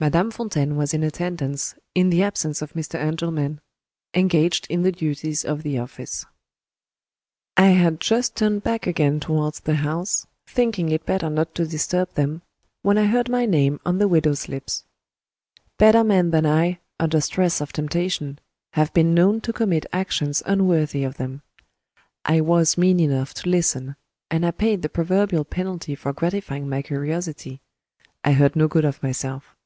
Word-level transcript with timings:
Madame 0.00 0.30
Fontaine 0.30 0.76
was 0.76 0.94
in 0.94 1.02
attendance, 1.02 1.74
in 1.92 2.08
the 2.08 2.22
absence 2.22 2.62
of 2.62 2.72
Mr. 2.74 2.94
Engelman, 2.94 3.60
engaged 4.14 4.64
in 4.70 4.82
the 4.82 4.92
duties 4.92 5.44
of 5.44 5.64
the 5.64 5.76
office. 5.76 6.24
I 7.56 7.70
had 7.70 7.98
just 7.98 8.36
turned 8.36 8.62
back 8.62 8.86
again 8.86 9.18
towards 9.18 9.58
the 9.58 9.74
house, 9.74 10.24
thinking 10.46 10.88
it 10.90 11.04
better 11.04 11.28
not 11.28 11.52
to 11.56 11.66
disturb 11.66 12.14
them, 12.14 12.42
when 12.82 12.96
I 12.96 13.06
heard 13.06 13.28
my 13.28 13.44
name 13.44 13.80
on 13.84 13.98
the 13.98 14.06
widow's 14.06 14.48
lips. 14.48 14.84
Better 15.78 16.04
men 16.04 16.30
than 16.30 16.46
I, 16.46 16.78
under 17.00 17.20
stress 17.20 17.60
of 17.60 17.72
temptation, 17.72 18.38
have 18.74 18.94
been 18.94 19.14
known 19.14 19.40
to 19.40 19.52
commit 19.52 19.84
actions 19.92 20.44
unworthy 20.46 21.02
of 21.02 21.16
them. 21.16 21.42
I 22.24 22.40
was 22.40 22.78
mean 22.78 23.00
enough 23.00 23.34
to 23.34 23.48
listen; 23.50 23.96
and 24.30 24.46
I 24.46 24.52
paid 24.52 24.82
the 24.82 24.88
proverbial 24.88 25.44
penalty 25.44 25.96
for 25.96 26.12
gratifying 26.12 26.68
my 26.68 26.82
curiosity 26.82 27.60
I 28.22 28.34
heard 28.34 28.54
no 28.54 28.68
good 28.68 28.84
of 28.84 29.02
myself. 29.02 29.56